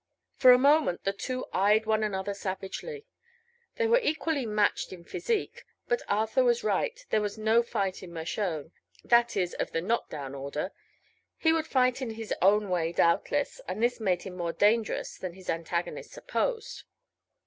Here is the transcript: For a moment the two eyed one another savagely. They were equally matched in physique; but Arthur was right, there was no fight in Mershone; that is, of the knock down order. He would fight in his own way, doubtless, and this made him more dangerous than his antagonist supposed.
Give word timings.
For 0.35 0.51
a 0.51 0.57
moment 0.57 1.03
the 1.03 1.13
two 1.13 1.45
eyed 1.53 1.85
one 1.85 2.01
another 2.01 2.33
savagely. 2.33 3.05
They 3.75 3.85
were 3.85 3.99
equally 4.01 4.47
matched 4.47 4.91
in 4.91 5.03
physique; 5.03 5.63
but 5.87 6.01
Arthur 6.09 6.43
was 6.43 6.63
right, 6.63 6.99
there 7.11 7.21
was 7.21 7.37
no 7.37 7.61
fight 7.61 8.01
in 8.01 8.11
Mershone; 8.11 8.71
that 9.03 9.37
is, 9.37 9.53
of 9.53 9.69
the 9.73 9.79
knock 9.81 10.09
down 10.09 10.33
order. 10.33 10.71
He 11.37 11.53
would 11.53 11.67
fight 11.67 12.01
in 12.01 12.15
his 12.17 12.33
own 12.41 12.67
way, 12.69 12.91
doubtless, 12.93 13.61
and 13.67 13.83
this 13.83 13.99
made 13.99 14.23
him 14.23 14.35
more 14.35 14.53
dangerous 14.53 15.19
than 15.19 15.33
his 15.35 15.51
antagonist 15.51 16.09
supposed. 16.09 16.83